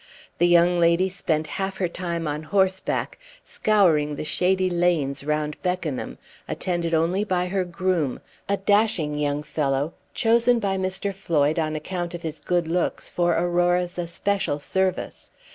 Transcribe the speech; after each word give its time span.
The 0.39 0.47
young 0.47 0.79
lady 0.79 1.09
spent 1.09 1.45
half 1.61 1.77
her 1.77 1.87
time 1.87 2.27
on 2.27 2.41
horseback, 2.41 3.19
scouring 3.43 4.15
the 4.15 4.25
shady 4.25 4.67
lanes 4.67 5.23
round 5.23 5.61
Beckenham, 5.61 6.17
attended 6.47 6.95
only 6.95 7.23
by 7.23 7.45
her 7.45 7.63
groom 7.63 8.19
a 8.49 8.57
dashing 8.57 9.13
young 9.19 9.43
fellow, 9.43 9.93
chosen 10.15 10.57
by 10.57 10.75
Mr. 10.77 11.13
Floyd 11.13 11.59
on 11.59 11.75
account 11.75 12.15
of 12.15 12.23
his 12.23 12.39
good 12.39 12.67
looks 12.67 13.11
for 13.11 13.33
Aurora's 13.33 13.99
especial 13.99 14.57
service. 14.57 15.29